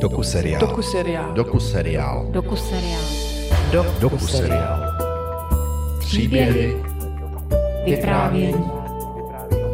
[0.00, 0.60] Doku seriál.
[0.60, 1.32] Doku seriál.
[1.32, 2.26] Doku seriál.
[2.30, 3.00] Doku seriál.
[4.00, 4.80] Doku seriál.
[5.98, 6.76] Příběhy.
[7.84, 8.64] Vyprávění.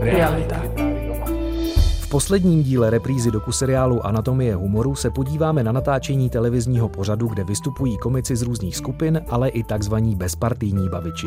[0.00, 0.62] Realita.
[2.00, 7.44] V posledním díle reprízy doku seriálu Anatomie humoru se podíváme na natáčení televizního pořadu, kde
[7.44, 11.26] vystupují komici z různých skupin, ale i takzvaní bezpartijní baviči.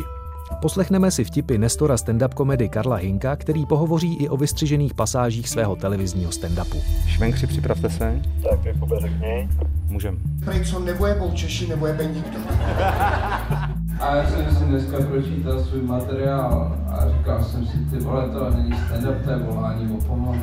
[0.60, 5.76] Poslechneme si vtipy Nestora stand-up komedy Karla Hinka, který pohovoří i o vystřižených pasážích svého
[5.76, 6.82] televizního stand-upu.
[7.06, 8.20] Švenkři, připravte se.
[8.50, 9.48] Tak Jakube řekni.
[9.88, 10.18] Můžem.
[10.44, 12.38] Prej, co nevojebou Češi, nevojebe nikdo.
[14.00, 18.50] A já jsem si dneska pročítal svůj materiál a říkal jsem si, ty vole, to
[18.50, 20.36] není stand-up, to je volání o pomoc.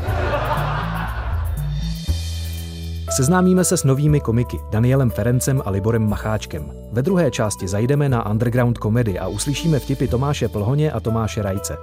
[3.16, 6.71] Seznámíme se s novými komiky Danielem Ferencem a Liborem Macháčkem.
[6.91, 11.77] Ve druhé části zajdeme na underground komedy a uslyšíme vtipy Tomáše Plhoně a Tomáše Rajce.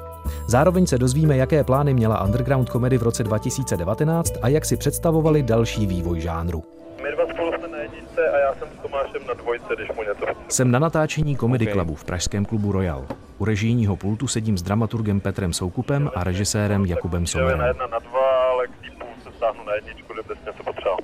[0.47, 5.43] Zároveň se dozvíme, jaké plány měla underground komedy v roce 2019 a jak si představovali
[5.43, 6.65] další vývoj žánru.
[7.03, 10.03] My dva spolu jsme na jedničce a já jsem s Tomášem na dvojce, když mu
[10.03, 10.27] něco.
[10.49, 11.73] Jsem na natáčení Comedy Ok.
[11.73, 13.05] Clubu v pražském klubu Royal.
[13.39, 17.61] U režijního pultu sedím s dramaturgem Petrem Soukupem a režisérem Jakubem je na Somerem.
[17.61, 20.99] jedna na dva, ale k té půlce stáhnu na jedničku, kdybys něco potřeboval.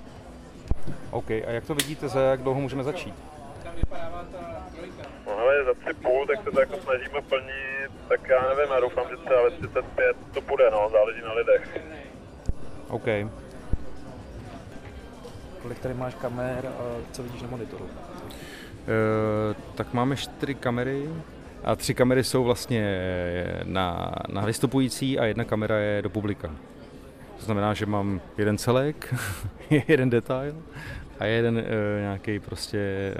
[1.16, 3.14] OK, a jak to vidíte, za jak dlouho můžeme začít?
[5.26, 8.80] No hele, za tři půl, tak se to jako snažíme plnit, tak já nevím, já
[8.80, 11.80] doufám, že třeba ve 35 to půjde, no, záleží na lidech.
[12.88, 13.04] OK.
[15.62, 17.88] Kolik tady máš kamer a co vidíš na monitoru?
[17.88, 21.08] E, tak máme čtyři kamery
[21.64, 22.84] a tři kamery jsou vlastně
[23.64, 26.50] na, na vystupující a jedna kamera je do publika.
[27.38, 29.14] To znamená, že mám jeden celek,
[29.88, 30.54] jeden detail
[31.20, 33.14] a jeden e, nějaký prostě e,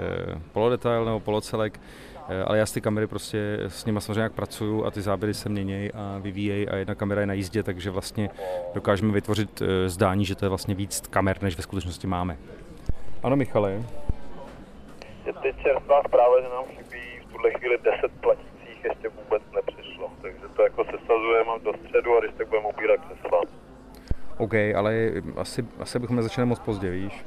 [0.53, 1.79] polodetail nebo polocelek.
[2.29, 5.33] E, ale já z ty kamery prostě s nimi samozřejmě jak pracuju a ty záběry
[5.33, 8.29] se měnějí a vyvíjejí a jedna kamera je na jízdě, takže vlastně
[8.73, 12.37] dokážeme vytvořit e, zdání, že to je vlastně víc kamer, než ve skutečnosti máme.
[13.23, 13.83] Ano, Michale.
[15.25, 20.11] Je teď čerstvá zpráva, že nám chybí v tuhle chvíli 10 platících, ještě vůbec nepřišlo,
[20.21, 23.41] takže to jako sesazujeme do středu a když tak budeme ubírat křesla.
[24.37, 27.25] OK, ale asi, asi bychom nezačali moc pozdě, víš?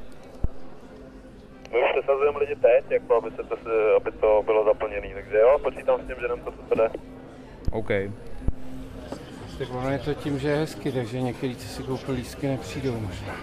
[2.00, 3.56] Přesazujeme lidi teď, jako aby, se to,
[3.96, 6.90] aby to bylo zaplněné, takže jo, počítám s tím, že nám to se jde.
[7.70, 7.88] OK.
[9.58, 13.00] Tak ono je to tím, že je hezky, takže některý, co si koupil lístky, nepřijdou
[13.00, 13.34] možná.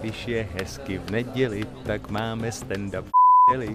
[0.00, 3.74] Když je hezky v neděli, tak máme stand-up v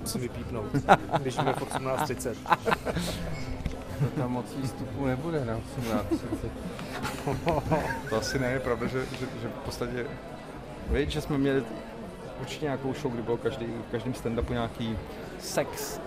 [0.00, 0.66] Musím vypípnout,
[1.20, 2.36] když jsme v 18.30.
[3.98, 6.06] To tam moc výstupů nebude na 18.
[8.10, 10.06] To asi ne, je pravda, že, že, že v podstatě...
[10.90, 11.62] Víš, že jsme měli
[12.40, 14.96] určitě nějakou show, kdy bylo každý, v každém stand-upu nějaký
[15.38, 16.00] sex,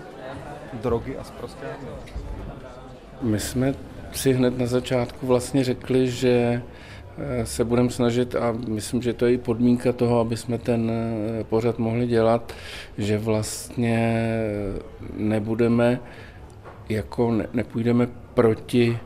[0.72, 1.86] drogy a zprostkání.
[3.22, 3.74] My jsme
[4.12, 6.62] si hned na začátku vlastně řekli, že
[7.18, 10.90] eh, se budeme snažit a myslím, že to je i podmínka toho, aby jsme ten
[10.90, 12.52] eh, pořad mohli dělat,
[12.98, 14.28] že vlastně
[15.16, 16.00] nebudeme
[16.88, 18.98] jako ne, nepůjdeme proti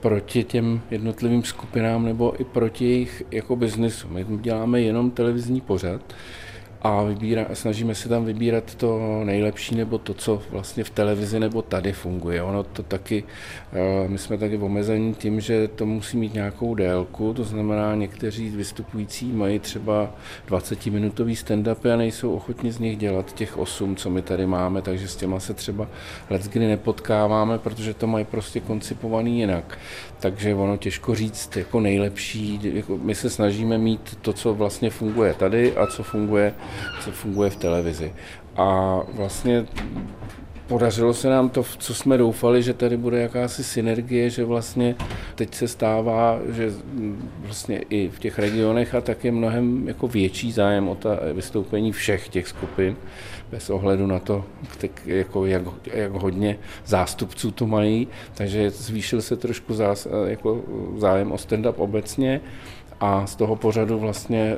[0.00, 4.08] proti těm jednotlivým skupinám nebo i proti jejich jako biznisu.
[4.08, 6.00] My děláme jenom televizní pořad
[6.82, 11.62] a vybírá, snažíme se tam vybírat to nejlepší nebo to, co vlastně v televizi nebo
[11.62, 12.42] tady funguje.
[12.42, 13.24] Ono to taky,
[13.72, 18.50] eh, my jsme taky omezení tím, že to musí mít nějakou délku, to znamená někteří
[18.50, 20.10] vystupující mají třeba
[20.48, 25.08] 20-minutový stand-upy a nejsou ochotni z nich dělat těch 8, co my tady máme, takže
[25.08, 25.88] s těma se třeba
[26.30, 29.78] leckdy nepotkáváme, protože to mají prostě koncipovaný jinak.
[30.20, 35.34] Takže ono těžko říct jako nejlepší, jako my se snažíme mít to, co vlastně funguje
[35.34, 36.54] tady a co funguje,
[37.00, 38.12] co funguje v televizi.
[38.56, 39.66] A vlastně
[40.70, 44.94] Podařilo se nám to, co jsme doufali, že tady bude jakási synergie, že vlastně
[45.34, 46.72] teď se stává, že
[47.40, 51.92] vlastně i v těch regionech a tak je mnohem jako větší zájem o ta vystoupení
[51.92, 52.96] všech těch skupin,
[53.50, 54.44] bez ohledu na to,
[54.80, 55.62] tak jako jak,
[55.94, 60.62] jak hodně zástupců to mají, takže zvýšil se trošku zás, jako
[60.96, 62.40] zájem o stand-up obecně
[63.00, 64.56] a z toho pořadu vlastně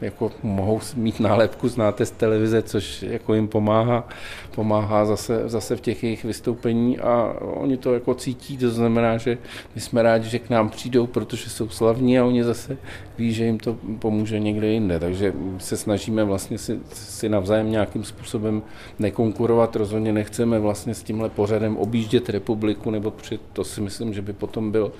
[0.00, 4.08] jako mohou mít nálepku znáte z televize, což jako jim pomáhá,
[4.54, 9.38] pomáhá zase, zase v těch jejich vystoupení a oni to jako cítí, to znamená, že
[9.74, 12.76] my jsme rádi, že k nám přijdou, protože jsou slavní a oni zase
[13.18, 18.04] ví, že jim to pomůže někde jinde, takže se snažíme vlastně si, si navzájem nějakým
[18.04, 18.62] způsobem
[18.98, 24.22] nekonkurovat, rozhodně nechceme vlastně s tímhle pořadem objíždět republiku, nebo při, to si myslím, že
[24.22, 24.92] by potom byl,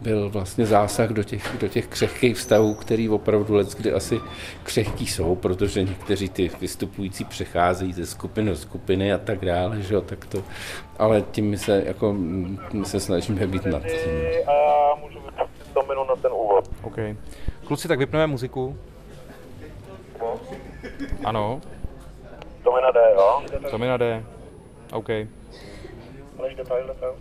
[0.00, 4.20] byl vlastně zásah do těch, do těch křehkých vztahů, který opravdu let, kdy asi
[4.62, 9.94] křehký jsou, protože někteří ty vystupující přecházejí ze skupiny do skupiny a tak dále, že
[9.94, 10.42] jo, tak to,
[10.98, 12.12] ale tím my se, jako,
[12.72, 14.48] my se snažíme být nad tím.
[14.48, 16.70] A můžu vypustit to minut na ten úvod.
[16.82, 16.96] OK.
[17.64, 18.78] Kluci, tak vypneme muziku.
[21.24, 21.60] Ano.
[22.64, 23.42] To mi na D, jo?
[23.70, 24.24] To mi na D.
[24.92, 25.08] OK.
[26.38, 27.12] Ale jde tady, jde tady.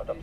[0.00, 0.16] A tam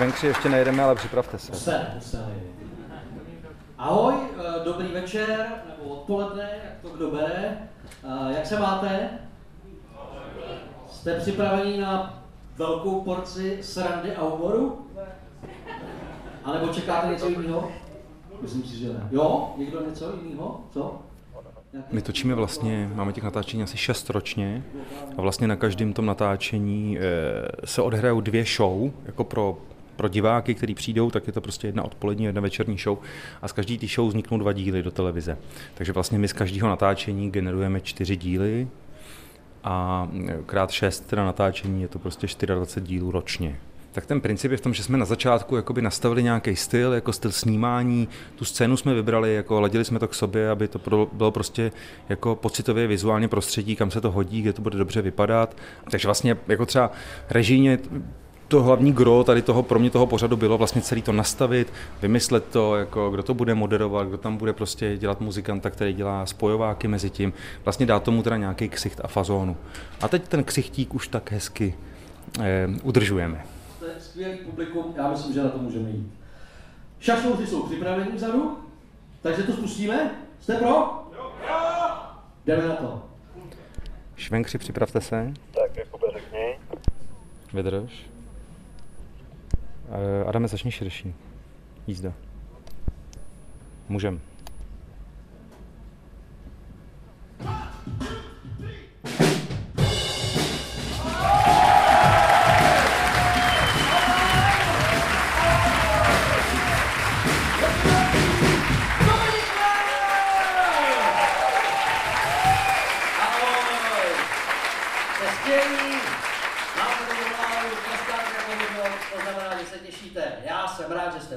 [0.00, 1.54] Švenkři ještě nejedeme, ale připravte se.
[1.54, 2.26] Se, se.
[3.78, 7.58] Ahoj, eh, dobrý večer, nebo odpoledne, jak to kdo bere.
[8.04, 9.10] Eh, Jak se máte?
[10.90, 12.22] Jste připraveni na
[12.56, 14.86] velkou porci srandy a humoru?
[16.44, 17.72] A nebo čekáte něco jiného?
[18.42, 19.08] Myslím si, že ne.
[19.10, 19.54] Jo?
[19.56, 20.60] Někdo něco jiného?
[20.72, 20.98] Co?
[21.90, 24.64] My točíme vlastně, máme těch natáčení asi šest ročně
[25.18, 27.02] a vlastně na každém tom natáčení eh,
[27.66, 29.58] se odhrajou dvě show, jako pro
[30.00, 32.98] pro diváky, kteří přijdou, tak je to prostě jedna odpolední, jedna večerní show
[33.42, 35.38] a z každý té show vzniknou dva díly do televize.
[35.74, 38.68] Takže vlastně my z každého natáčení generujeme čtyři díly
[39.64, 40.08] a
[40.46, 43.56] krát šest teda natáčení je to prostě 24 dílů ročně.
[43.92, 47.12] Tak ten princip je v tom, že jsme na začátku jakoby nastavili nějaký styl, jako
[47.12, 51.30] styl snímání, tu scénu jsme vybrali, jako ladili jsme to k sobě, aby to bylo
[51.30, 51.72] prostě
[52.08, 55.56] jako pocitově vizuálně prostředí, kam se to hodí, kde to bude dobře vypadat.
[55.90, 56.90] Takže vlastně jako třeba
[57.30, 57.78] režijně
[58.50, 62.44] to hlavní gro tady toho, pro mě toho pořadu bylo vlastně celý to nastavit, vymyslet
[62.44, 66.88] to, jako kdo to bude moderovat, kdo tam bude prostě dělat muzikanta, který dělá spojováky
[66.88, 67.32] mezi tím,
[67.64, 69.56] vlastně dát tomu teda nějaký ksicht a fazónu.
[70.00, 71.74] A teď ten ksichtík už tak hezky
[72.40, 73.44] eh, udržujeme.
[73.78, 76.12] To je skvělý publikum, já myslím, že na to můžeme jít.
[77.00, 78.58] Šašlouři jsou připraveni vzadu,
[79.22, 80.10] takže to spustíme.
[80.40, 80.68] Jste pro?
[80.68, 81.32] Jo.
[82.46, 83.02] Jdeme na to.
[84.16, 85.32] Švenkři, připravte se.
[85.54, 86.58] Tak, Jakube, řekni.
[87.52, 88.10] Vydrž.
[89.90, 91.14] Eh, Adame, začni širší.
[91.86, 92.12] Jízda.
[93.88, 94.20] Můžem.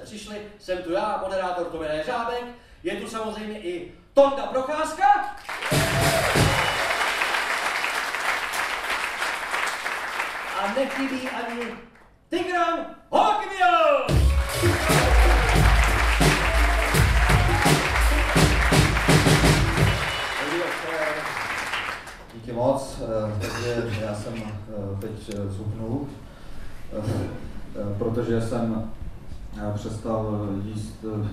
[0.04, 2.44] Přišli, jsem tu já, moderátor Tomi Žábek,
[2.84, 5.36] je tu samozřejmě i Tonda Procházka.
[10.60, 11.66] A nechybí ani
[12.30, 14.08] Tigran Hokmiel!
[22.34, 23.02] Díky moc.
[23.02, 26.08] Eh, Takže já jsem eh, teď eh, zhubnul,
[27.98, 28.92] protože jsem
[29.76, 31.28] přestal jíst eh,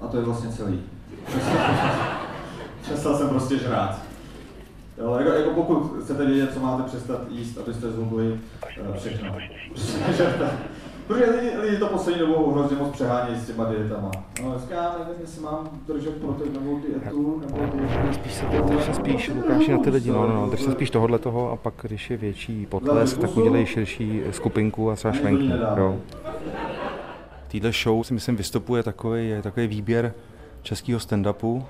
[0.00, 0.80] a to je vlastně celý.
[2.82, 4.11] Přestal jsem prostě žrát.
[5.02, 8.38] Jo, jako, jako pokud chcete vědět, co máte přestat jíst, abyste zhubli,
[8.94, 9.36] eh, všechno.
[11.06, 14.10] Protože lidi, lidi to poslední dobou hrozně moc přehánějí s těma dietama.
[14.42, 18.12] No, dneska já nevím, jestli mám držet proteinovou dietu, nebo dietu.
[18.12, 20.90] Spíš se, drž se spíš, Lukáši, na ty lidi, no, no, no, drž se spíš
[20.90, 25.52] tohohle toho a pak, když je větší potlesk, tak udělej širší skupinku a třeba švenkni,
[25.76, 25.96] jo.
[27.48, 30.14] V téhle show si myslím vystupuje takový, je takový výběr
[30.62, 31.64] českého stand-upu.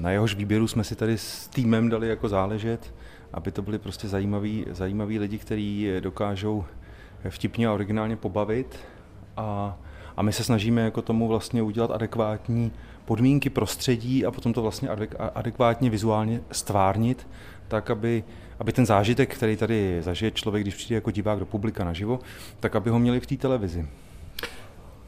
[0.00, 2.94] Na jehož výběru jsme si tady s týmem dali jako záležet,
[3.32, 6.64] aby to byli prostě zajímaví, zajímaví lidi, kteří dokážou
[7.28, 8.78] vtipně a originálně pobavit
[9.36, 9.78] a,
[10.16, 12.72] a my se snažíme jako tomu vlastně udělat adekvátní
[13.04, 17.26] podmínky prostředí a potom to vlastně adek- adekvátně vizuálně stvárnit,
[17.68, 18.24] tak aby,
[18.58, 22.20] aby ten zážitek, který tady zažije člověk, když přijde jako divák do publika naživo,
[22.60, 23.88] tak aby ho měli v té televizi.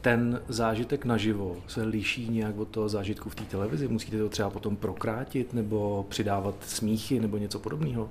[0.03, 3.87] Ten zážitek naživo se liší nějak od toho zážitku v té televizi?
[3.87, 8.09] Musíte to třeba potom prokrátit nebo přidávat smíchy nebo něco podobného?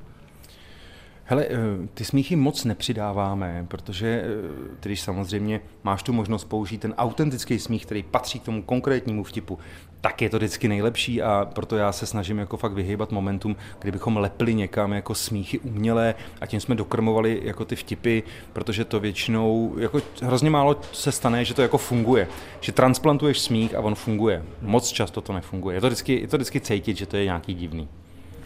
[1.32, 6.78] Hele, eh, ty smíchy moc nepřidáváme, protože eh, ty, když samozřejmě máš tu možnost použít
[6.78, 9.58] ten autentický smích, který patří k tomu konkrétnímu vtipu,
[10.00, 14.16] tak je to vždycky nejlepší a proto já se snažím jako fakt vyhýbat momentům, kdybychom
[14.16, 18.20] lepili někam jako smíchy umělé a tím jsme dokrmovali jako ty vtipy,
[18.52, 22.28] protože to většinou, jako hrozně málo se stane, že to jako funguje,
[22.60, 24.44] že transplantuješ smích a on funguje.
[24.62, 25.76] Moc často to nefunguje.
[25.76, 27.88] Je to vždycky, je to vždycky cítit, že to je nějaký divný.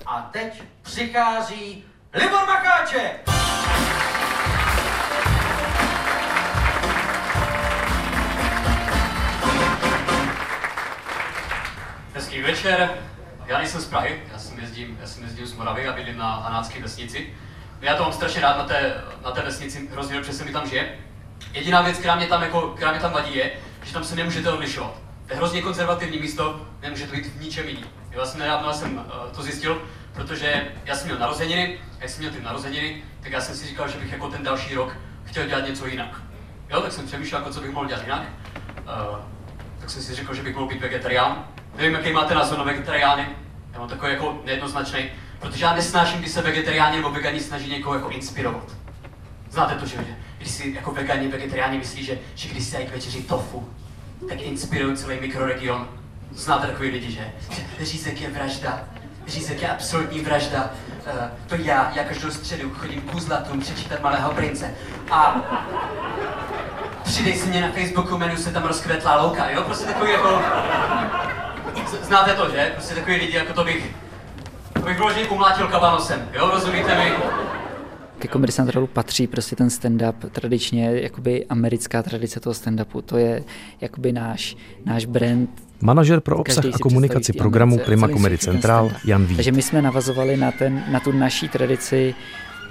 [0.07, 1.85] A teď přichází
[2.17, 3.29] Libor Makáček!
[12.15, 12.91] Hezký večer.
[13.47, 16.37] Já nejsem z Prahy, já jsem jezdím, já jsem jezdím z Moravy a bydlím na
[16.37, 17.35] Hanácké vesnici.
[17.81, 18.95] Já to mám strašně rád na té,
[19.25, 20.99] na té vesnici, hrozně dobře se mi tam žije.
[21.53, 23.53] Jediná věc, která mě tam, jako, která mě tam vadí, je,
[23.85, 24.95] že tam se nemůžete odlišovat.
[25.27, 27.87] To je hrozně konzervativní místo, nemůže to být v ničem jiným.
[28.11, 29.03] Já vlastně nedávno jsem uh,
[29.37, 29.83] to zjistil,
[30.17, 33.67] protože já jsem měl narozeniny, a jak jsem měl ty narozeniny, tak já jsem si
[33.67, 36.23] říkal, že bych jako ten další rok chtěl dělat něco jinak.
[36.71, 38.23] Jo, tak jsem přemýšlel, jako co bych mohl dělat jinak.
[38.77, 39.19] Uh,
[39.81, 41.49] tak jsem si řekl, že bych mohl být vegetarián.
[41.77, 43.27] Nevím, jaký máte názor na vegetariány.
[43.73, 47.95] Já mám takový jako nejednoznačný, protože já nesnáším, když se vegetariáni nebo vegani snaží někoho
[47.95, 48.77] jako inspirovat.
[49.51, 49.97] Znáte to, že
[50.39, 53.69] když si jako vegani, vegetariáni myslí, že, že když si dají k večeři tofu,
[54.29, 55.89] tak inspirují celý mikroregion.
[56.31, 57.33] Znáte takový lidi, že?
[57.51, 58.89] že řízek je vražda,
[59.26, 60.71] řízek je absolutní vražda.
[61.06, 61.12] Uh,
[61.47, 64.75] to já, já každou středu chodím k uzlatům přečítat Malého prince.
[65.11, 65.42] A
[67.04, 69.62] přidej si mě na Facebooku, jmenuji se tam rozkvetlá louka, jo?
[69.62, 70.42] Prostě takový jako...
[72.02, 72.71] Znáte to, že?
[72.75, 73.95] Prostě takový lidi, jako to bych...
[74.73, 76.50] To bych vyloženě umlátil kabanosem, jo?
[76.50, 77.12] Rozumíte mi?
[78.18, 83.02] ke Comedy Centralu patří prostě ten stand-up tradičně, jakoby americká tradice toho stand-upu.
[83.02, 83.45] To je
[83.80, 85.66] jakoby náš, náš brand.
[85.80, 89.37] Manažer pro obsah a komunikaci programu Prima Comedy Central Jan Vít.
[89.37, 92.14] Takže my jsme navazovali na, ten, na tu naší tradici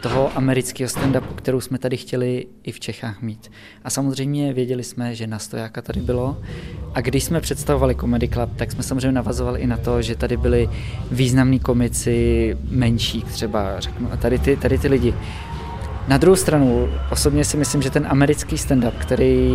[0.02, 3.52] toho amerického stand-upu, kterou jsme tady chtěli i v Čechách mít.
[3.84, 6.38] A samozřejmě věděli jsme, že na stojáka tady bylo.
[6.94, 10.38] A když jsme představovali Comedy Club, tak jsme samozřejmě navazovali i na to, že tady
[10.38, 10.70] byli
[11.12, 15.14] významní komici, menší třeba, řeknu, a tady ty, tady ty lidi.
[16.08, 19.52] Na druhou stranu, osobně si myslím, že ten americký stand-up, který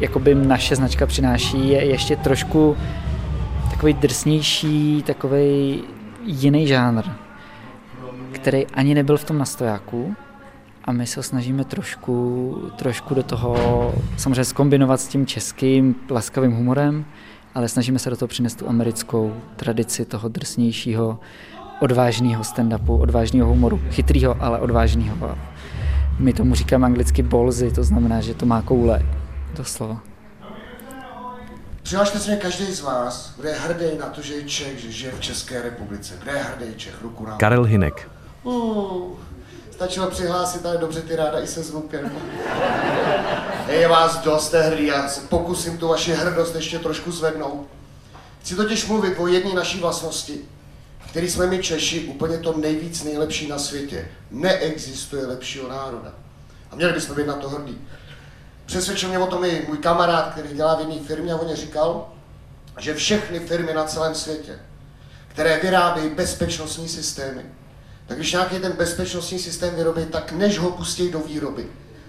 [0.00, 2.76] jakoby naše značka přináší, je ještě trošku
[3.70, 5.82] takový drsnější, takový
[6.24, 7.04] jiný žánr
[8.44, 10.14] který ani nebyl v tom nastojáku
[10.84, 13.54] a my se ho snažíme trošku, trošku do toho
[14.16, 17.04] samozřejmě skombinovat s tím českým laskavým humorem,
[17.54, 21.18] ale snažíme se do toho přinést tu americkou tradici toho drsnějšího,
[21.80, 25.38] odvážného stand-upu, odvážného humoru, chytrýho, ale odvážného.
[26.18, 29.02] My tomu říkáme anglicky bolzy, to znamená, že to má koule,
[29.54, 30.02] doslova.
[31.82, 34.92] Přihlašte se mě každý z vás, kdo je hrdý na to, že je Čech, že
[34.92, 36.14] žije v České republice.
[36.22, 37.02] Kde je hrdý Čech?
[37.02, 37.36] Ruku na.
[37.36, 38.10] Karel Hinek.
[38.42, 39.12] Uh,
[39.70, 42.12] stačilo přihlásit, ale dobře ty ráda i se zvukem.
[43.68, 47.66] Je vás dost, jste hrdý, já se pokusím tu vaši hrdost ještě trošku zvednout.
[48.40, 50.40] Chci totiž mluvit o jedné naší vlastnosti,
[51.10, 54.08] který jsme my Češi úplně to nejvíc nejlepší na světě.
[54.30, 56.12] Neexistuje lepšího národa.
[56.70, 57.78] A měli bychom být na to hrdí.
[58.66, 61.56] Přesvědčil mě o tom i můj kamarád, který dělá v jiné firmě a on mě
[61.56, 62.08] říkal,
[62.78, 64.58] že všechny firmy na celém světě,
[65.28, 67.42] které vyrábějí bezpečnostní systémy,
[68.06, 71.66] tak když nějaký ten bezpečnostní systém vyrobí, tak než ho pustí do výroby,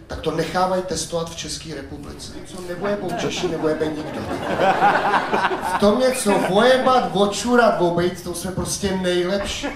[0.08, 2.32] tak to nechávají testovat v České republice.
[2.46, 4.20] Co nebo po Češi, je nikdo.
[5.76, 9.68] V tom něco vojebat, očurat, obejít, to jsme prostě nejlepší.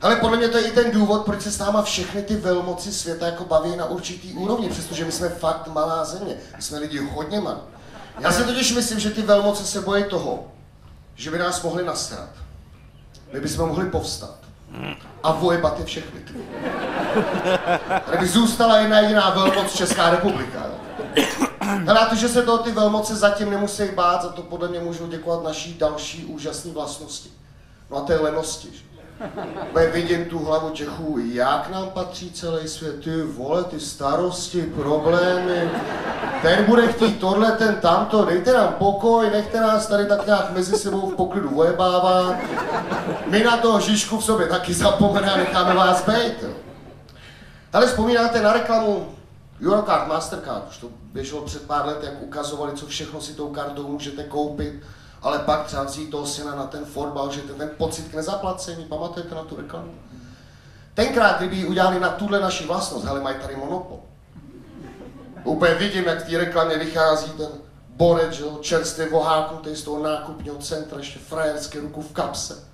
[0.00, 2.92] Ale podle mě to je i ten důvod, proč se s náma všechny ty velmoci
[2.92, 6.36] světa jako baví na určitý úrovni, přestože my jsme fakt malá země.
[6.56, 7.60] My jsme lidi hodně malí.
[8.20, 10.44] Já si totiž myslím, že ty velmoci se bojí toho,
[11.14, 12.28] že by nás mohli nasrat.
[13.32, 14.36] My bychom mohli povstat
[15.22, 16.20] a vojebat je všechny.
[18.06, 20.66] Tady by zůstala jedna jediná velmoc Česká republika.
[21.88, 25.06] Ale to, že se toho ty velmoce zatím nemusí bát, za to podle mě můžu
[25.06, 27.30] děkovat naší další úžasné vlastnosti.
[27.90, 28.68] No a to je lenosti.
[28.72, 28.89] Že?
[29.92, 35.70] Vidím tu hlavu Čechů, jak nám patří celý svět, ty vole, ty starosti, problémy,
[36.42, 40.76] ten bude chtít tohle, ten tamto, dejte nám pokoj, nechte nás tady tak nějak mezi
[40.76, 42.36] sebou v poklidu vojebávat.
[43.26, 46.44] My na toho Žižku v sobě taky zapomeneme a necháme vás bejt.
[47.72, 49.08] Ale vzpomínáte na reklamu
[49.66, 53.88] Eurocard, Mastercard, už to běželo před pár let, jak ukazovali, co všechno si tou kartou
[53.88, 54.82] můžete koupit
[55.22, 58.84] ale pak třeba vzít toho syna na ten fotbal, že ten, ten pocit k nezaplacení,
[58.84, 59.94] pamatujete na tu reklamu?
[60.94, 63.98] Tenkrát, kdyby ji udělali na tuhle naši vlastnost, hele, mají tady monopol.
[65.44, 67.48] Úplně vidím, jak v té reklamě vychází ten
[67.88, 72.64] borec, že čerstvě voháknutý z toho nákupního centra, ještě frajerské ruku v kapse.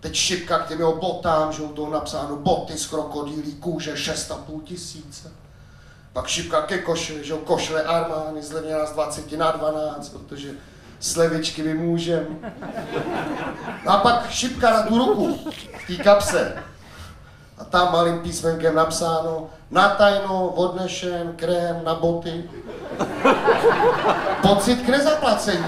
[0.00, 5.32] Teď šipka k těm jeho botám, že toho napsáno boty z krokodýlí kůže 6,5 tisíce.
[6.12, 10.50] Pak šipka ke košli, že košle Armány zlevněná z 20 na 12, protože
[11.02, 12.26] slevičky vymůžem.
[13.84, 15.38] No a pak šipka na tu ruku
[15.78, 16.62] v té kapse.
[17.58, 22.44] A tam malým písmenkem napsáno na tajno odnešen krém na boty.
[24.42, 25.64] Pocit k nezaplacení.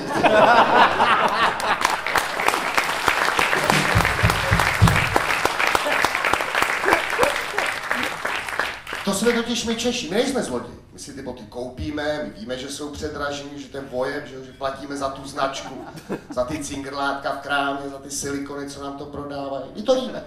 [9.04, 10.84] To jsme totiž my Češi, my nejsme zloději.
[10.92, 14.52] My si ty boty koupíme, my víme, že jsou předražený, že ten vojem, že, že
[14.52, 15.84] platíme za tu značku,
[16.30, 19.64] za ty cingrlátka v krámě, za ty silikony, co nám to prodávají.
[19.76, 20.24] My to víme.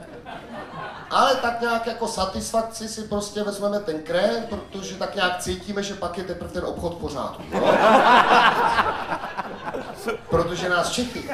[1.10, 5.93] Ale tak nějak jako satisfakci si prostě vezmeme ten krém, protože tak nějak cítíme, že
[5.93, 7.43] pak je teprve ten obchod v pořádku.
[7.53, 7.74] No?
[10.29, 11.29] Protože nás Čechy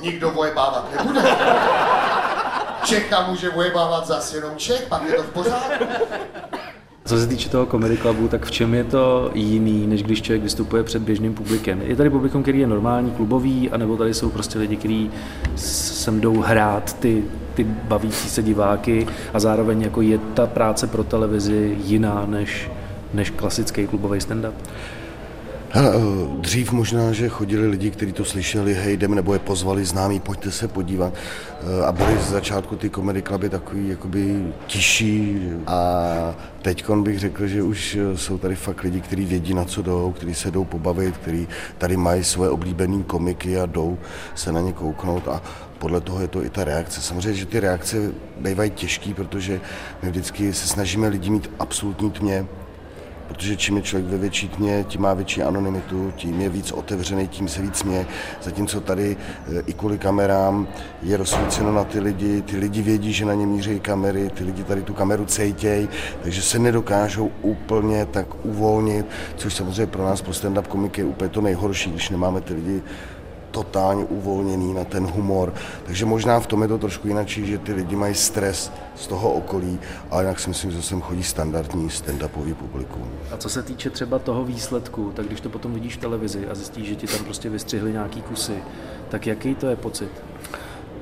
[0.00, 1.36] nikdo vojebávat nebude.
[2.84, 5.84] Čecha může vojebávat zase jenom Čech, pak je to v pořádku.
[7.08, 10.42] Co se týče toho Comedy Clubu, tak v čem je to jiný, než když člověk
[10.42, 11.82] vystupuje před běžným publikem?
[11.82, 15.10] Je tady publikum, který je normální, klubový, anebo tady jsou prostě lidi, kteří
[15.54, 17.24] sem jdou hrát ty,
[17.54, 22.70] ty bavící se diváky a zároveň jako je ta práce pro televizi jiná než,
[23.14, 24.52] než klasický klubový stand-up?
[25.70, 29.84] Hele, eh, dřív možná, že chodili lidi, kteří to slyšeli, hej, jdem, nebo je pozvali
[29.84, 31.14] známí, pojďte se podívat.
[31.14, 37.46] Eh, a byly z začátku ty komedy kluby takový jakoby tiší a teď bych řekl,
[37.46, 40.64] že už eh, jsou tady fakt lidi, kteří vědí, na co jdou, kteří se jdou
[40.64, 41.48] pobavit, kteří
[41.78, 43.98] tady mají svoje oblíbené komiky a jdou
[44.34, 45.42] se na ně kouknout a
[45.78, 47.00] podle toho je to i ta reakce.
[47.00, 49.60] Samozřejmě, že ty reakce bývají těžké, protože
[50.02, 52.46] my vždycky se snažíme lidi mít absolutní tmě,
[53.28, 57.28] protože čím je člověk ve větší tmě, tím má větší anonymitu, tím je víc otevřený,
[57.28, 58.06] tím se víc mě.
[58.42, 59.16] Zatímco tady
[59.56, 60.68] eh, i kvůli kamerám
[61.02, 64.64] je rozsvíceno na ty lidi, ty lidi vědí, že na ně míří kamery, ty lidi
[64.64, 65.88] tady tu kameru cejtějí,
[66.22, 69.06] takže se nedokážou úplně tak uvolnit,
[69.36, 72.82] což samozřejmě pro nás pro stand-up komik je úplně to nejhorší, když nemáme ty lidi
[73.58, 75.54] totálně uvolněný na ten humor.
[75.86, 79.32] Takže možná v tom je to trošku jinak, že ty lidi mají stres z toho
[79.32, 79.78] okolí,
[80.10, 83.02] ale jinak si myslím, že sem chodí standardní stand-upový publikum.
[83.32, 86.54] A co se týče třeba toho výsledku, tak když to potom vidíš v televizi a
[86.54, 88.62] zjistíš, že ti tam prostě vystřihli nějaký kusy,
[89.08, 90.10] tak jaký to je pocit?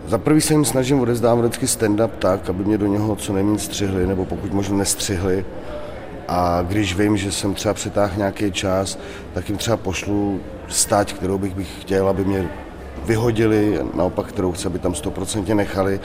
[0.07, 3.59] Za prvý se jim snažím odezdávat vždycky stand-up tak, aby mě do něho co nejméně
[3.59, 5.45] střihli, nebo pokud možno nestřihli,
[6.29, 8.99] a když vím, že jsem třeba přetáhl nějaký čas,
[9.35, 12.49] tak jim třeba pošlu stať, kterou bych, bych chtěl, aby mě
[13.05, 16.01] vyhodili, naopak kterou chci, aby tam 100% nechali.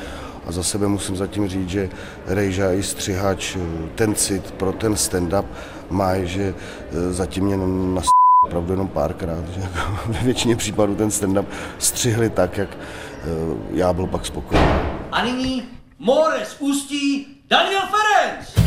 [0.46, 1.90] A za sebe musím zatím říct, že
[2.26, 3.58] Rejža i střihač
[3.96, 5.46] ten cit pro ten stand-up
[5.90, 6.54] má, že
[6.92, 7.58] e, zatím mě
[7.96, 8.02] na
[8.46, 9.62] opravdu jenom párkrát, že
[10.06, 11.46] ve většině případů ten stand-up
[11.78, 12.78] střihli tak, jak e,
[13.72, 14.68] já byl pak spokojený.
[15.12, 15.64] A nyní
[16.00, 18.62] Mores Ústí Daniel Ferenc!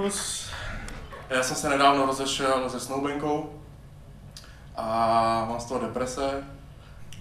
[0.00, 0.50] Servus.
[1.30, 3.50] Já jsem se nedávno rozešel se Snowbankou
[4.76, 4.86] a
[5.48, 6.44] mám z toho deprese.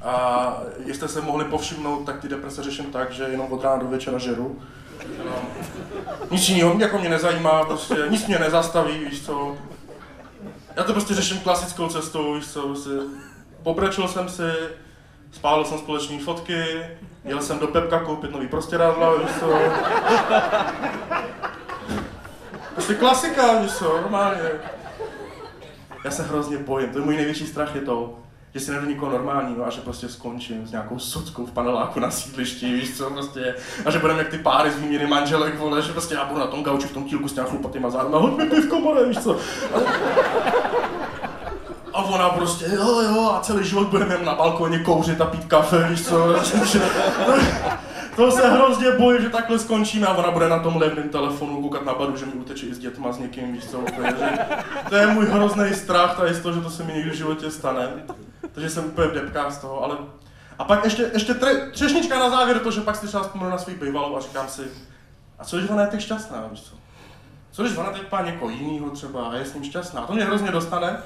[0.03, 0.53] A
[0.85, 4.17] jestli se mohli povšimnout, tak ty deprese řeším tak, že jenom od rána do večera
[4.17, 4.59] žeru.
[5.25, 5.35] No.
[6.31, 9.57] Nic jiného jako mě nezajímá, prostě nic mě nezastaví, víš co.
[10.75, 12.89] Já to prostě řeším klasickou cestou, víš co, prostě
[13.63, 14.51] pobrečil jsem si,
[15.31, 16.85] spálil jsem společné fotky,
[17.23, 19.59] jel jsem do Pepka koupit nový prostěradla, víš co.
[22.79, 24.41] Prostě klasika, víš co, normálně.
[26.05, 28.19] Já se hrozně bojím, to je můj největší strach je to,
[28.53, 32.11] že si najdu někoho normálního a že prostě skončím s nějakou sockou v paneláku na
[32.11, 35.91] sídlišti, víš co, prostě, a že budeme jak ty páry z výměny manželek, vole, že
[35.91, 38.45] prostě já budu na tom gauči v tom tílku s těma chlupatýma zádama, hoď mi
[38.45, 39.37] pivko, more, víš co.
[41.93, 45.87] A ona prostě, jo, jo, a celý život budeme na balkoně kouřit a pít kafe,
[45.89, 46.35] víš co.
[48.19, 51.85] To se hrozně bojím, že takhle skončíme a ona bude na tom levném telefonu koukat
[51.85, 53.77] na baru, že mi uteče i s dětma, s někým, víš co.
[53.97, 54.39] Takže
[54.89, 57.51] to je můj hrozný strach, tady z toho, že to se mi někdy v životě
[57.51, 57.89] stane.
[58.51, 59.97] Takže jsem úplně v depkách z toho, ale...
[60.57, 63.57] A pak ještě, ještě tre, třešnička na závěr, to, že pak si třeba vzpomenu na
[63.57, 64.61] svých bývalou a říkám si,
[65.39, 66.75] a co když ona je tak šťastná, víš co?
[67.51, 70.01] Co když ona teď má někoho jiného třeba a je s ním šťastná?
[70.01, 70.97] To mě hrozně dostane,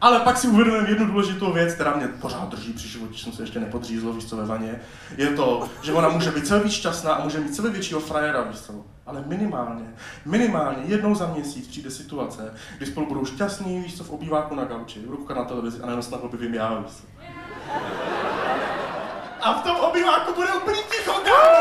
[0.00, 3.42] ale pak si uvědomím jednu důležitou věc, která mě pořád drží při životě, jsem se
[3.42, 4.80] ještě nepodřízl, víš co, ve vaně.
[5.16, 8.60] Je to, že ona může být celý šťastná a může mít celý většího frajera, víš
[8.60, 8.72] co.
[9.06, 9.84] Ale minimálně,
[10.24, 14.64] minimálně jednou za měsíc přijde situace, kdy spolu budou šťastní, víš co, v obýváku na
[14.64, 17.02] gauči, v na televizi a nejenom snad objevím já, víš co.
[19.40, 21.57] A v tom obýváku bude úplně ticho, kámo,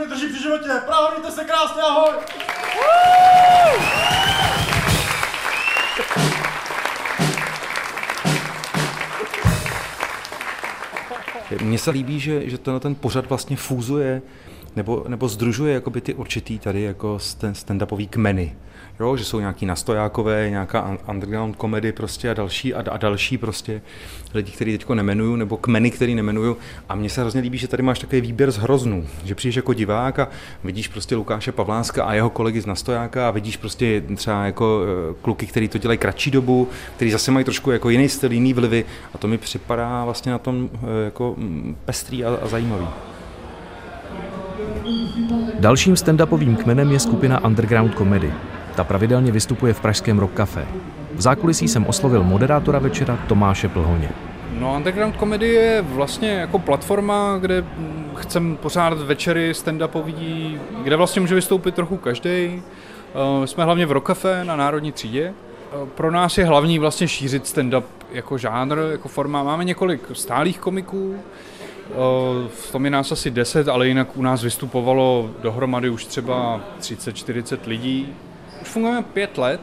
[0.00, 0.68] mě drží při životě.
[0.86, 2.12] Praho, mějte se krásně, ahoj!
[11.62, 14.22] Mně se líbí, že, že tenhle ten pořad vlastně fúzuje
[14.80, 17.16] nebo, nebo združuje jakoby ty určitý tady jako
[17.52, 18.56] stand-upový kmeny
[19.00, 23.82] jo, že jsou nějaký nastojákové, nějaká underground komedy prostě a další a, a další prostě
[24.34, 26.56] lidi, který teďko nemenuju, nebo kmeny, který nemenuju.
[26.88, 29.72] A mně se hrozně líbí, že tady máš takový výběr z hroznů, že přijdeš jako
[29.72, 30.28] divák a
[30.64, 35.14] vidíš prostě Lukáše Pavláska a jeho kolegy z nastojáka a vidíš prostě třeba jako eh,
[35.22, 38.84] kluky, který to dělají kratší dobu, který zase mají trošku jako jiný styl, jiný vlivy
[39.14, 42.86] a to mi připadá vlastně na tom eh, jako mm, pestrý a, a zajímavý.
[45.58, 48.32] Dalším stand-upovým kmenem je skupina Underground Comedy.
[48.74, 50.66] Ta pravidelně vystupuje v pražském Rock Café.
[51.14, 54.08] V zákulisí jsem oslovil moderátora večera Tomáše Plhoně.
[54.58, 57.64] No Underground Comedy je vlastně jako platforma, kde
[58.16, 62.62] chcem pořádat večery stand-upový, kde vlastně může vystoupit trochu každý.
[63.44, 65.32] Jsme hlavně v Rokafe na Národní třídě.
[65.94, 69.42] Pro nás je hlavní vlastně šířit stand-up jako žánr, jako forma.
[69.42, 71.14] Máme několik stálých komiků,
[72.48, 77.58] v tom je nás asi 10, ale jinak u nás vystupovalo dohromady už třeba 30-40
[77.66, 78.08] lidí.
[78.62, 79.60] Už fungujeme pět let.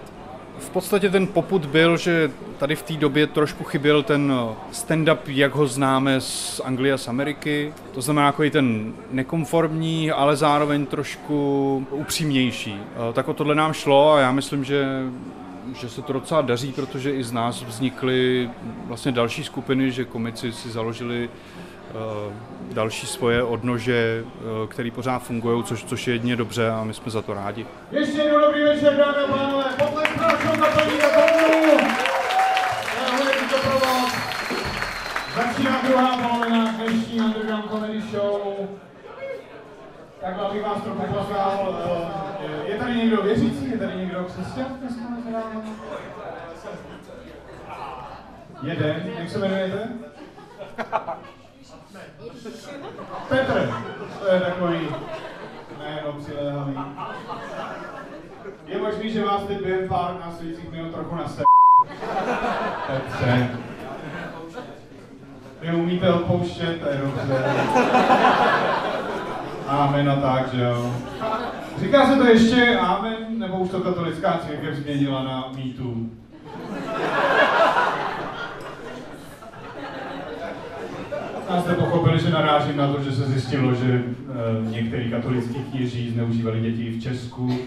[0.60, 4.34] V podstatě ten poput byl, že tady v té době trošku chyběl ten
[4.72, 7.74] stand-up, jak ho známe z Anglie a z Ameriky.
[7.92, 12.82] To znamená jako i ten nekonformní, ale zároveň trošku upřímnější.
[13.14, 15.04] Tak o tohle nám šlo a já myslím, že
[15.76, 18.50] že se to docela daří, protože i z nás vznikly
[18.86, 21.30] vlastně další skupiny, že komici si založili
[22.72, 27.12] další svoje odnože, eh, které pořád fungují, což, což je jedně dobře a my jsme
[27.12, 27.66] za to rádi.
[27.92, 29.64] Ještě jednou dobrý večer, dámy a pánové.
[29.78, 30.20] Potlesk
[30.60, 31.78] za paní Jakobu.
[35.36, 38.68] Začíná druhá polovina dnešní Underground Comedy Show.
[40.22, 41.78] Tak abych vás trochu poznal.
[42.40, 43.72] Eh, je tady někdo věřící?
[43.72, 44.78] Je tady někdo křesťan
[48.64, 49.12] Jeden.
[49.20, 49.90] Jak se jmenujete?
[53.30, 53.74] Petr,
[54.20, 54.88] to je takový
[55.78, 56.80] jméno přiléhavý.
[58.66, 61.44] Je možný, že vás teď během pár následujících minut trochu nase.
[62.88, 63.50] Petře.
[65.62, 67.46] Vy umíte odpouštět, to je dobře.
[69.68, 70.94] Amen a tak, že jo.
[71.80, 76.10] Říká se to ještě amen, nebo už to katolická církev změnila na mýtu?
[81.50, 84.04] Já jste pochopili, že narážím na to, že se zjistilo, že e,
[84.72, 87.60] některý katolický kněží zneužívali děti v Česku,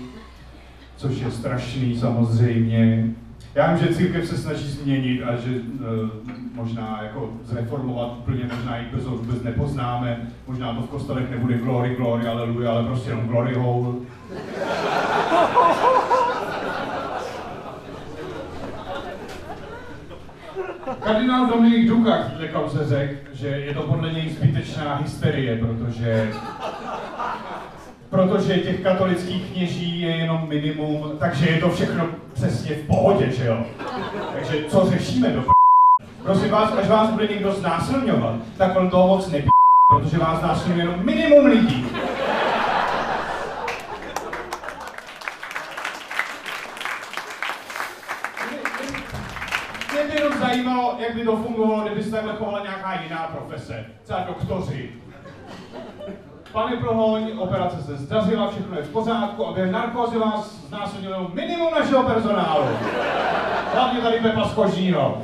[0.96, 3.10] což je strašný samozřejmě.
[3.54, 5.60] Já vím, že církev se snaží změnit a že e,
[6.54, 11.94] možná jako zreformovat úplně, možná i brzo vůbec nepoznáme, možná to v kostelech nebude glory,
[11.94, 13.94] glory, aleluja, ale prostě jenom glory hole.
[20.98, 26.32] Kardinál Dominik Duka v této kauze řekl, že je to podle něj zbytečná hysterie, protože
[28.10, 33.46] protože těch katolických kněží je jenom minimum, takže je to všechno přesně v pohodě, že
[33.46, 33.66] jo?
[34.34, 35.44] Takže co řešíme do
[36.22, 39.48] Prosím vás, až vás bude někdo znásilňovat, tak on toho moc nepí,
[39.88, 41.86] protože vás znásilňuje jenom minimum lidí.
[51.10, 54.90] Jak by to fungovalo, kdyby se takhle chovala nějaká jiná profese, třeba doktoři.
[56.52, 61.74] Pane Prohoň, operace se zdazila, všechno je v pořádku a během narkózy vás znásilnilo minimum
[61.74, 62.64] našeho personálu.
[63.74, 65.22] Hlavně tady Pepa z Kožího.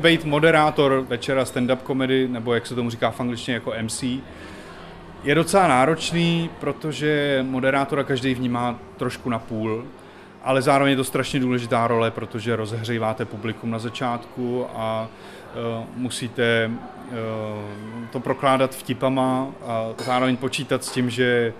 [0.00, 4.02] Být moderátor večera stand-up comedy, nebo jak se tomu říká v angličtině jako MC,
[5.24, 9.84] je docela náročný, protože moderátora každý vnímá trošku na půl
[10.44, 15.08] ale zároveň je to strašně důležitá role, protože rozehříváte publikum na začátku a
[15.78, 17.14] uh, musíte uh,
[18.10, 21.52] to prokládat vtipama a zároveň počítat s tím, že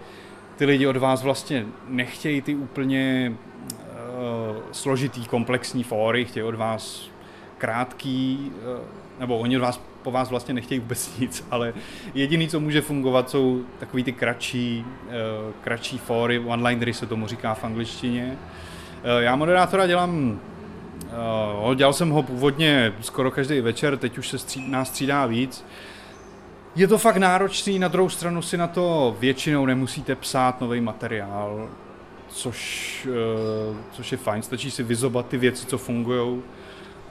[0.56, 7.10] ty lidi od vás vlastně nechtějí ty úplně uh, složitý, komplexní fóry, chtějí od vás
[7.58, 8.52] krátký,
[9.20, 11.74] nebo oni od vás po vás vlastně nechtějí vůbec nic, ale
[12.14, 14.84] jediný, co může fungovat, jsou takový ty kratší,
[15.60, 18.38] kratší fóry, one-linery se tomu říká v angličtině,
[19.18, 20.40] já moderátora dělám,
[21.64, 25.64] uh, dělal jsem ho původně skoro každý večer, teď už se stří, nás střídá víc.
[26.76, 31.68] Je to fakt náročný, na druhou stranu si na to většinou nemusíte psát nový materiál,
[32.28, 36.42] což, uh, což je fajn, stačí si vyzobat ty věci, co fungují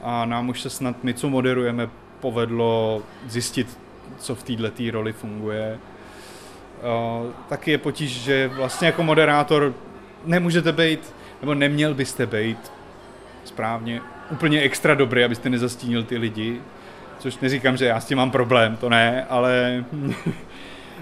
[0.03, 3.79] a nám už se snad my, co moderujeme, povedlo zjistit,
[4.19, 5.79] co v této roli funguje.
[7.49, 9.73] Taky je potíž, že vlastně jako moderátor
[10.25, 12.71] nemůžete být nebo neměl byste být
[13.43, 14.01] správně
[14.31, 16.61] úplně extra dobrý, abyste nezastínil ty lidi,
[17.19, 20.13] což neříkám, že já s tím mám problém, to ne, ale, uh,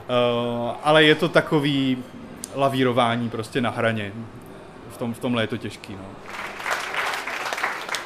[0.84, 1.97] ale je to takový
[2.56, 4.12] lavírování prostě na hraně.
[4.89, 5.93] V, tom, v tomhle je to těžký.
[5.93, 6.06] No.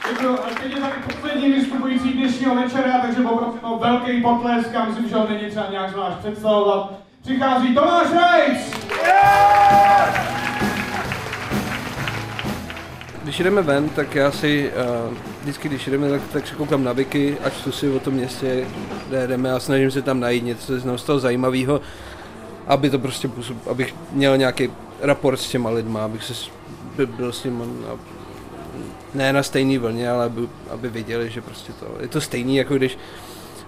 [0.10, 0.40] Děkuji.
[0.40, 4.70] A teď je tady poslední vystupující dnešního večera, takže poprosím o velký potlesk.
[4.74, 6.92] Já myslím, že ho není třeba nějak zvlášť představovat.
[7.22, 8.74] Přichází Tomáš Rejc!
[9.04, 10.33] Yeah!
[13.34, 14.72] Když jdeme ven, tak já si
[15.10, 18.14] uh, vždycky, když jdeme, tak, tak se koukám na Wiki a čtu si o tom
[18.14, 18.66] městě,
[19.08, 21.82] kde jdeme a snažím se tam najít něco z toho zajímavého,
[22.68, 23.30] aby to prostě
[23.70, 24.70] abych měl nějaký
[25.02, 26.34] raport s těma lidma, abych se
[27.06, 27.64] byl s nimi
[29.14, 32.76] ne na stejné vlně, ale aby, aby viděli, že prostě to je to stejný, jako
[32.76, 32.98] když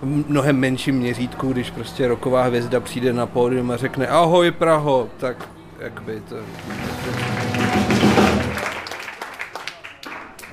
[0.01, 5.09] v mnohem menším měřítku, když prostě roková hvězda přijde na pódium a řekne ahoj Praho,
[5.17, 5.49] tak
[5.79, 6.35] jak by to...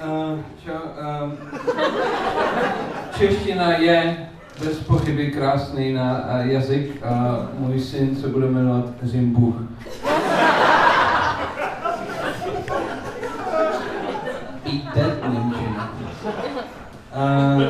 [0.03, 0.83] Uh, čau,
[1.23, 1.39] um,
[3.19, 4.27] čeština je
[4.59, 9.55] bez pochyby krásný na uh, jazyk a můj syn se bude jmenovat Zimbuch.
[14.95, 15.95] Dead Němčina.
[17.15, 17.63] Uh,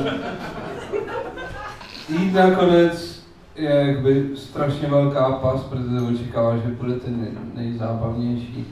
[2.08, 3.22] jít nakonec
[3.56, 8.66] je jakby strašně velká pas, protože očekává, že bude ten nej, nejzábavnější.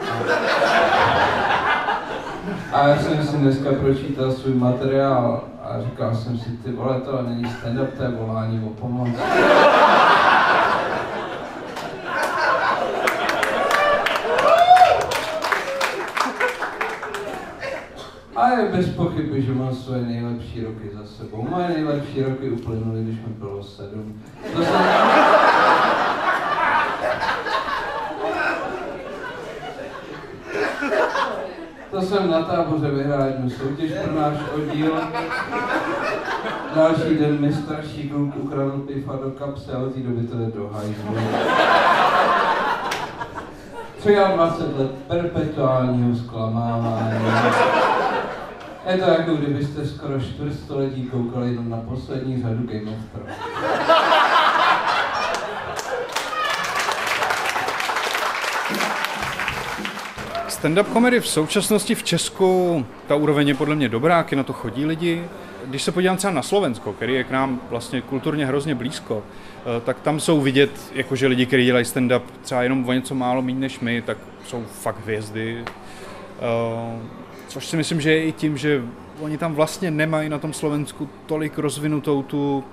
[0.00, 0.97] A
[2.72, 7.44] já jsem si dneska pročítal svůj materiál a říkal jsem si, ty vole, to není
[7.44, 9.08] stand-up, to je volání o pomoc.
[18.36, 21.46] A je bez pochyby, že mám svoje nejlepší roky za sebou.
[21.50, 24.22] Moje nejlepší roky uplynuly, když mi bylo sedm.
[24.54, 25.47] To jsem...
[31.98, 34.92] To jsem na táboře vyhrál jednu soutěž pro náš oddíl.
[36.74, 40.46] Další den mi starší kluk ukradl piva do kapsy a od té doby to jde
[40.46, 41.14] do hajzlu.
[44.36, 47.24] 23 let perpetuálního zklamávání.
[48.90, 54.07] Je to jako kdybyste skoro čtvrtstoletí koukali jenom na poslední řadu Game of Thrones.
[60.58, 64.86] Stand-up comedy v současnosti v Česku, ta úroveň je podle mě dobrá, na to chodí
[64.86, 65.24] lidi.
[65.66, 69.80] Když se podívám třeba na Slovensko, který je k nám vlastně kulturně hrozně blízko, eh,
[69.80, 73.60] tak tam jsou vidět, jakože lidi, kteří dělají stand-up třeba jenom o něco málo méně
[73.60, 75.64] než my, tak jsou fakt hvězdy.
[75.64, 76.98] Eh,
[77.48, 78.82] což si myslím, že je i tím, že
[79.20, 82.64] oni tam vlastně nemají na tom Slovensku tolik rozvinutou tu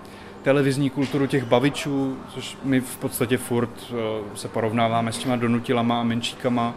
[0.44, 3.94] televizní kulturu těch bavičů, což my v podstatě furt eh,
[4.36, 6.74] se porovnáváme s těma donutilama a menšíkama.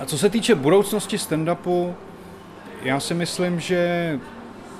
[0.00, 1.94] A co se týče budoucnosti stand-upu,
[2.82, 4.20] já si myslím, že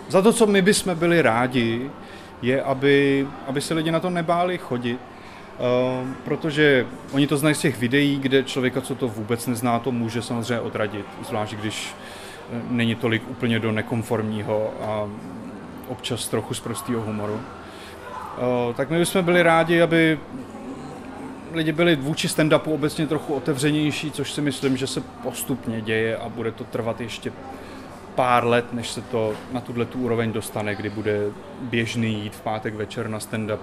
[0.09, 1.91] za to, co my bychom byli rádi,
[2.43, 7.61] je, aby, aby se lidi na to nebáli chodit, uh, protože oni to znají z
[7.61, 11.95] těch videí, kde člověka, co to vůbec nezná, to může samozřejmě odradit, zvlášť když
[12.53, 15.09] eh, není tolik úplně do nekonformního a
[15.89, 17.35] občas trochu z prostého humoru.
[17.35, 20.19] Uh, tak my bychom byli rádi, aby
[21.57, 26.29] lidi byli vůči stand-upu obecně trochu otevřenější, což si myslím, že se postupně děje a
[26.29, 27.33] bude to trvat ještě
[28.14, 31.21] pár let, než se to na tuhle tu úroveň dostane, kdy bude
[31.61, 33.59] běžný jít v pátek večer na stand-up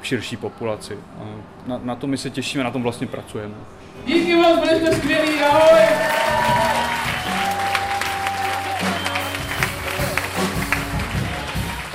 [0.00, 0.98] v širší populaci.
[1.20, 1.24] A
[1.66, 3.54] na, na to my se těšíme, na tom vlastně pracujeme.
[4.06, 5.80] Díky moc, byli jste skvělí, ahoj!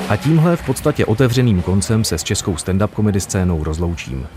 [0.10, 4.27] A tímhle v podstatě otevřeným koncem se s českou stand-up komedy scénou rozloučím.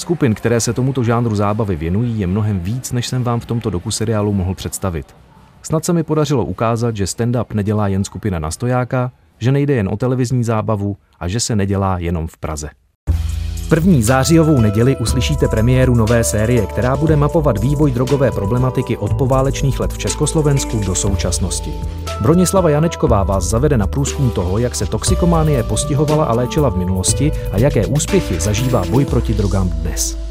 [0.00, 3.90] Skupin, které se tomuto žánru zábavy věnují, je mnohem víc, než jsem vám v tomto
[3.90, 5.16] seriálu mohl představit.
[5.62, 9.88] Snad se mi podařilo ukázat, že stand-up nedělá jen skupina na stojáka, že nejde jen
[9.88, 12.70] o televizní zábavu a že se nedělá jenom v Praze.
[13.70, 19.80] První zářijovou neděli uslyšíte premiéru nové série, která bude mapovat vývoj drogové problematiky od poválečných
[19.80, 21.74] let v Československu do současnosti.
[22.20, 27.32] Bronislava Janečková vás zavede na průzkum toho, jak se toxikománie postihovala a léčila v minulosti
[27.52, 30.29] a jaké úspěchy zažívá boj proti drogám dnes.